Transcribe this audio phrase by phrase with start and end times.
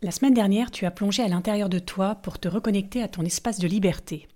[0.00, 3.24] La semaine dernière, tu as plongé à l'intérieur de toi pour te reconnecter à ton
[3.24, 4.28] espace de liberté.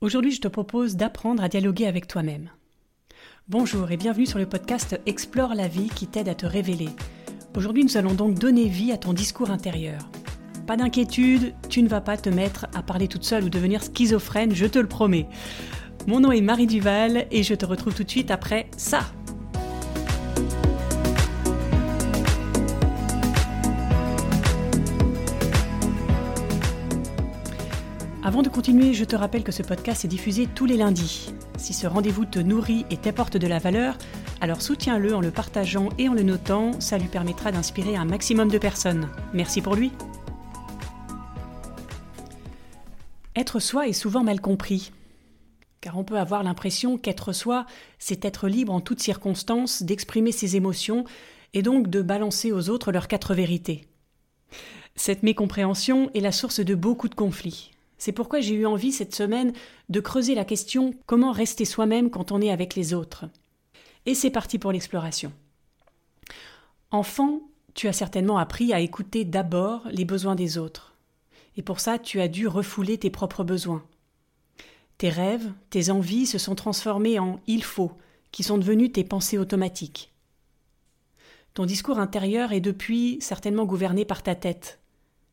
[0.00, 2.48] Aujourd'hui, je te propose d'apprendre à dialoguer avec toi-même.
[3.50, 6.88] Bonjour et bienvenue sur le podcast Explore la vie qui t'aide à te révéler.
[7.54, 10.08] Aujourd'hui, nous allons donc donner vie à ton discours intérieur.
[10.66, 14.54] Pas d'inquiétude, tu ne vas pas te mettre à parler toute seule ou devenir schizophrène,
[14.54, 15.26] je te le promets.
[16.06, 19.00] Mon nom est Marie Duval et je te retrouve tout de suite après ça.
[28.28, 31.32] Avant de continuer, je te rappelle que ce podcast est diffusé tous les lundis.
[31.56, 33.96] Si ce rendez-vous te nourrit et t'apporte de la valeur,
[34.42, 38.50] alors soutiens-le en le partageant et en le notant, ça lui permettra d'inspirer un maximum
[38.50, 39.08] de personnes.
[39.32, 39.92] Merci pour lui.
[43.34, 44.92] Être soi est souvent mal compris.
[45.80, 47.64] Car on peut avoir l'impression qu'être soi,
[47.98, 51.04] c'est être libre en toutes circonstances d'exprimer ses émotions
[51.54, 53.86] et donc de balancer aux autres leurs quatre vérités.
[54.96, 57.70] Cette mécompréhension est la source de beaucoup de conflits.
[57.98, 59.52] C'est pourquoi j'ai eu envie cette semaine
[59.88, 63.26] de creuser la question comment rester soi-même quand on est avec les autres?
[64.06, 65.32] Et c'est parti pour l'exploration.
[66.90, 67.42] Enfant,
[67.74, 70.94] tu as certainement appris à écouter d'abord les besoins des autres.
[71.56, 73.84] Et pour ça, tu as dû refouler tes propres besoins.
[74.96, 77.92] Tes rêves, tes envies se sont transformés en il faut,
[78.30, 80.12] qui sont devenus tes pensées automatiques.
[81.54, 84.78] Ton discours intérieur est depuis certainement gouverné par ta tête,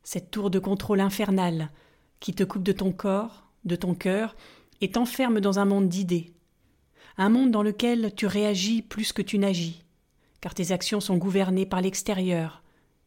[0.03, 1.69] cette tour de contrôle infernale
[2.19, 4.35] qui te coupe de ton corps, de ton cœur,
[4.81, 6.33] et t'enferme dans un monde d'idées.
[7.17, 9.83] Un monde dans lequel tu réagis plus que tu n'agis,
[10.41, 12.61] car tes actions sont gouvernées par l'extérieur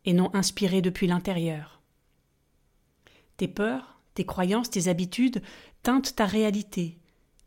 [0.04, 1.82] et non inspirées depuis l'intérieur.
[3.36, 5.42] Tes peurs, tes croyances, tes habitudes
[5.82, 6.98] teintent ta réalité,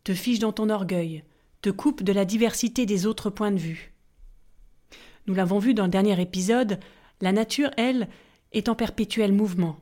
[0.04, 1.24] te fichent dans ton orgueil,
[1.62, 3.94] te coupent de la diversité des autres points de vue.
[5.28, 6.80] Nous l'avons vu dans le dernier épisode,
[7.22, 8.08] la nature, elle,
[8.52, 9.78] est en perpétuel mouvement.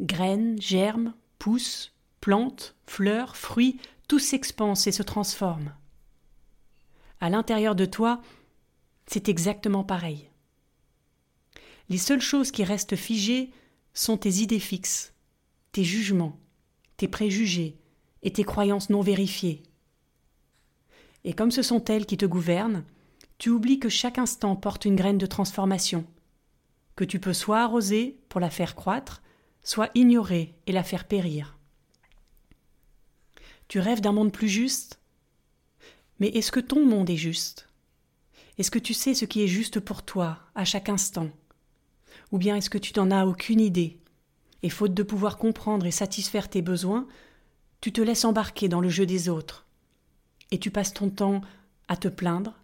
[0.00, 5.72] Graines, germes, pousses, plantes, fleurs, fruits, tout s'expanse et se transforme.
[7.20, 8.20] À l'intérieur de toi,
[9.06, 10.28] c'est exactement pareil.
[11.88, 13.52] Les seules choses qui restent figées
[13.94, 15.14] sont tes idées fixes,
[15.72, 16.38] tes jugements,
[16.96, 17.76] tes préjugés
[18.22, 19.62] et tes croyances non vérifiées.
[21.24, 22.84] Et comme ce sont elles qui te gouvernent,
[23.38, 26.04] tu oublies que chaque instant porte une graine de transformation,
[26.96, 29.22] que tu peux soit arroser pour la faire croître,
[29.66, 31.58] soit ignorer et la faire périr.
[33.66, 35.00] Tu rêves d'un monde plus juste?
[36.20, 37.68] Mais est-ce que ton monde est juste?
[38.58, 41.30] Est-ce que tu sais ce qui est juste pour toi à chaque instant?
[42.30, 43.98] Ou bien est-ce que tu n'en as aucune idée?
[44.62, 47.08] Et faute de pouvoir comprendre et satisfaire tes besoins,
[47.80, 49.66] tu te laisses embarquer dans le jeu des autres.
[50.52, 51.40] Et tu passes ton temps
[51.88, 52.54] à te plaindre,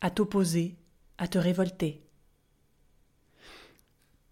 [0.00, 0.74] à t'opposer,
[1.18, 2.01] à te révolter.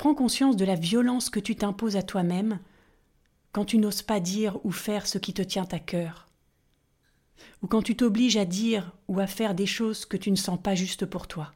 [0.01, 2.59] Prends conscience de la violence que tu t'imposes à toi-même
[3.53, 6.27] quand tu n'oses pas dire ou faire ce qui te tient à cœur,
[7.61, 10.59] ou quand tu t'obliges à dire ou à faire des choses que tu ne sens
[10.59, 11.53] pas justes pour toi.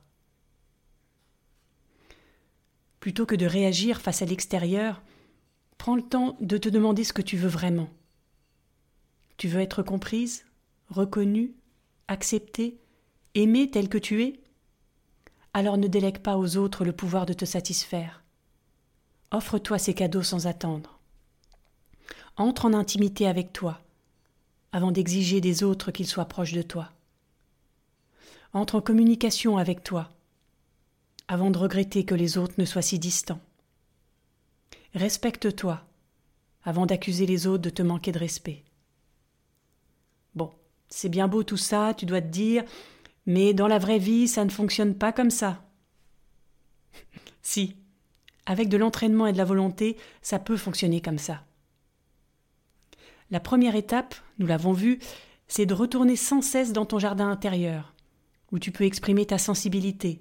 [3.01, 5.03] Plutôt que de réagir face à l'extérieur,
[5.79, 7.89] prends le temps de te demander ce que tu veux vraiment.
[9.39, 10.45] Tu veux être comprise,
[10.91, 11.55] reconnue,
[12.09, 12.79] acceptée,
[13.35, 14.39] aimée telle que tu es?
[15.55, 18.21] Alors ne délègue pas aux autres le pouvoir de te satisfaire.
[19.35, 21.01] Offre-toi ces cadeaux sans attendre.
[22.37, 23.81] Entre en intimité avec toi,
[24.71, 26.93] avant d'exiger des autres qu'ils soient proches de toi.
[28.53, 30.09] Entre en communication avec toi,
[31.27, 33.41] avant de regretter que les autres ne soient si distants.
[34.95, 35.85] Respecte-toi,
[36.63, 38.63] avant d'accuser les autres de te manquer de respect.
[40.37, 40.53] Bon,
[40.89, 42.63] c'est bien beau tout ça, tu dois te dire,
[43.27, 45.65] mais dans la vraie vie, ça ne fonctionne pas comme ça.
[47.43, 47.75] si,
[48.47, 51.45] avec de l'entraînement et de la volonté, ça peut fonctionner comme ça.
[53.31, 54.99] La première étape, nous l'avons vu,
[55.49, 57.95] c'est de retourner sans cesse dans ton jardin intérieur,
[58.53, 60.21] où tu peux exprimer ta sensibilité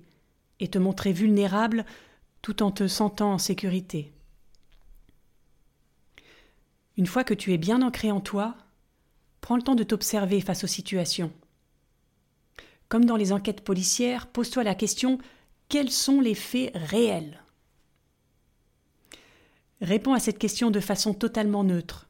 [0.60, 1.86] et te montrer vulnérable
[2.42, 4.12] tout en te sentant en sécurité.
[6.98, 8.56] Une fois que tu es bien ancré en toi,
[9.42, 11.32] prends le temps de t'observer face aux situations.
[12.88, 15.18] Comme dans les enquêtes policières, pose-toi la question
[15.70, 17.43] quels sont les faits réels?
[19.84, 22.10] Réponds à cette question de façon totalement neutre,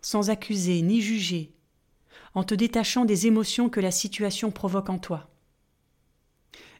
[0.00, 1.52] sans accuser ni juger,
[2.34, 5.28] en te détachant des émotions que la situation provoque en toi.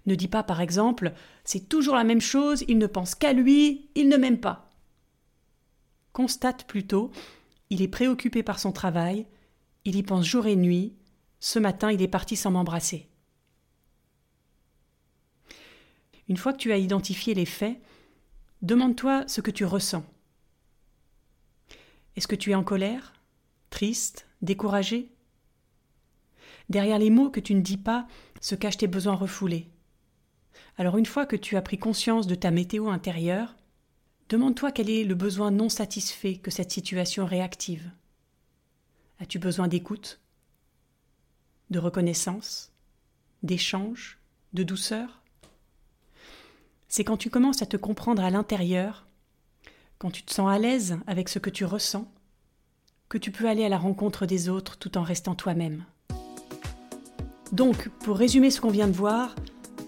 [0.06, 1.12] Ne dis pas, par exemple,
[1.44, 4.70] c'est toujours la même chose, il ne pense qu'à lui, il ne m'aime pas.
[6.12, 7.10] Constate plutôt,
[7.68, 9.26] il est préoccupé par son travail,
[9.84, 10.94] il y pense jour et nuit,
[11.40, 13.08] ce matin il est parti sans m'embrasser.
[16.28, 17.80] Une fois que tu as identifié les faits,
[18.62, 20.04] Demande-toi ce que tu ressens.
[22.18, 23.12] Est-ce que tu es en colère,
[23.70, 25.12] triste, découragé?
[26.68, 28.08] Derrière les mots que tu ne dis pas
[28.40, 29.68] se cachent tes besoins refoulés.
[30.78, 33.54] Alors une fois que tu as pris conscience de ta météo intérieure,
[34.30, 37.88] demande-toi quel est le besoin non satisfait que cette situation réactive.
[39.20, 40.20] As-tu besoin d'écoute,
[41.70, 42.72] de reconnaissance,
[43.44, 44.18] d'échange,
[44.54, 45.22] de douceur?
[46.88, 49.07] C'est quand tu commences à te comprendre à l'intérieur
[49.98, 52.06] quand tu te sens à l'aise avec ce que tu ressens,
[53.08, 55.84] que tu peux aller à la rencontre des autres tout en restant toi-même.
[57.52, 59.34] Donc, pour résumer ce qu'on vient de voir,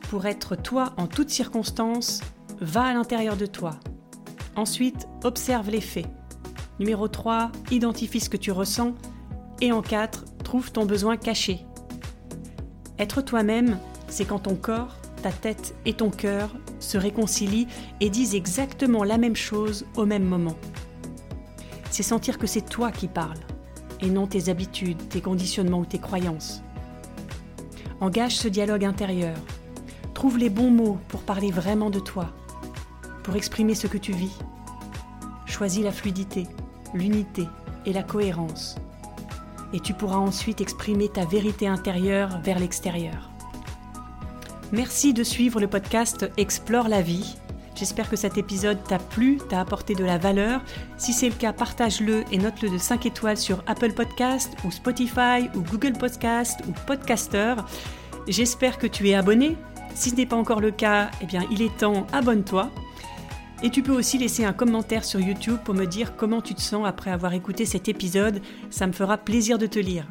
[0.09, 2.23] pour être toi en toutes circonstances,
[2.61, 3.79] va à l'intérieur de toi.
[4.57, 6.07] Ensuite, observe les faits.
[6.79, 8.95] Numéro 3, identifie ce que tu ressens.
[9.61, 11.65] Et en 4, trouve ton besoin caché.
[12.99, 13.79] Être toi-même,
[14.09, 16.51] c'est quand ton corps, ta tête et ton cœur
[16.81, 17.69] se réconcilient
[18.01, 20.57] et disent exactement la même chose au même moment.
[21.91, 23.39] C'est sentir que c'est toi qui parles,
[24.01, 26.63] et non tes habitudes, tes conditionnements ou tes croyances.
[28.01, 29.37] Engage ce dialogue intérieur.
[30.15, 32.31] Trouve les bons mots pour parler vraiment de toi,
[33.23, 34.37] pour exprimer ce que tu vis.
[35.47, 36.47] Choisis la fluidité,
[36.95, 37.47] l'unité
[37.87, 38.77] et la cohérence.
[39.73, 43.30] Et tu pourras ensuite exprimer ta vérité intérieure vers l'extérieur.
[44.73, 47.35] Merci de suivre le podcast Explore la vie.
[47.75, 50.63] J'espère que cet épisode t'a plu, t'a apporté de la valeur.
[50.97, 55.49] Si c'est le cas, partage-le et note-le de 5 étoiles sur Apple Podcast ou Spotify
[55.57, 57.57] ou Google Podcast ou Podcaster.
[58.29, 59.57] J'espère que tu es abonné.
[59.97, 62.71] Si ce n'est pas encore le cas, eh bien il est temps, abonne-toi.
[63.65, 66.61] Et tu peux aussi laisser un commentaire sur YouTube pour me dire comment tu te
[66.61, 68.41] sens après avoir écouté cet épisode.
[68.71, 70.07] Ça me fera plaisir de te lire.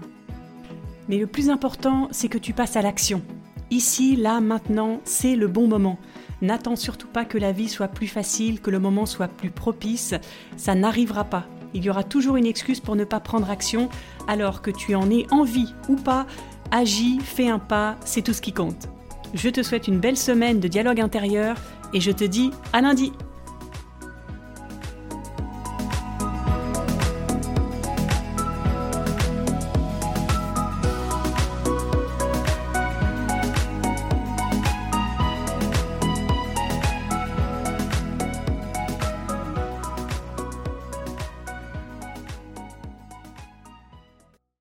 [1.07, 3.23] Mais le plus important, c'est que tu passes à l'action.
[3.71, 5.99] Ici, là, maintenant, c'est le bon moment.
[6.41, 10.15] N'attends surtout pas que la vie soit plus facile, que le moment soit plus propice.
[10.57, 11.45] Ça n'arrivera pas.
[11.73, 13.89] Il y aura toujours une excuse pour ne pas prendre action,
[14.27, 16.25] alors que tu en aies envie ou pas.
[16.71, 18.89] Agis, fais un pas, c'est tout ce qui compte.
[19.33, 21.55] Je te souhaite une belle semaine de dialogue intérieur
[21.93, 23.11] et je te dis à lundi